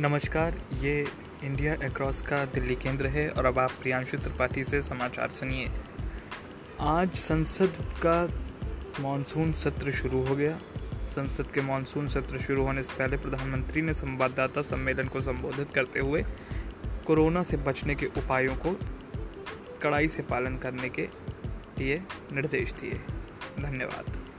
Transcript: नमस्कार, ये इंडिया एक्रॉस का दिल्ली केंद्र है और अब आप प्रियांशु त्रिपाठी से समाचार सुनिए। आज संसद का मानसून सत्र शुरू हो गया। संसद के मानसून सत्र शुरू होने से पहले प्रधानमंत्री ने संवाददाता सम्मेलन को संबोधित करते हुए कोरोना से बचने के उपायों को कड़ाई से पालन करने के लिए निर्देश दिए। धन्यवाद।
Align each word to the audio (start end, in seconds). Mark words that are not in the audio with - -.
नमस्कार, 0.00 0.54
ये 0.74 1.06
इंडिया 1.44 1.74
एक्रॉस 1.74 2.20
का 2.22 2.44
दिल्ली 2.44 2.74
केंद्र 2.76 3.06
है 3.06 3.28
और 3.28 3.46
अब 3.46 3.58
आप 3.58 3.70
प्रियांशु 3.70 4.16
त्रिपाठी 4.16 4.64
से 4.64 4.82
समाचार 4.82 5.30
सुनिए। 5.30 5.70
आज 6.80 7.14
संसद 7.14 7.78
का 8.06 8.28
मानसून 9.02 9.52
सत्र 9.52 9.92
शुरू 9.92 10.24
हो 10.24 10.36
गया। 10.36 10.58
संसद 11.10 11.46
के 11.46 11.60
मानसून 11.60 12.08
सत्र 12.08 12.38
शुरू 12.38 12.64
होने 12.64 12.82
से 12.82 12.96
पहले 12.98 13.16
प्रधानमंत्री 13.16 13.82
ने 13.82 13.94
संवाददाता 13.94 14.62
सम्मेलन 14.62 15.08
को 15.08 15.20
संबोधित 15.20 15.72
करते 15.74 16.00
हुए 16.00 16.24
कोरोना 17.06 17.42
से 17.42 17.56
बचने 17.56 17.94
के 17.94 18.06
उपायों 18.06 18.56
को 18.56 18.78
कड़ाई 19.82 20.08
से 20.08 20.22
पालन 20.22 20.56
करने 20.56 20.88
के 20.88 21.08
लिए 21.78 22.02
निर्देश 22.32 22.72
दिए। 22.72 23.00
धन्यवाद। 23.60 24.35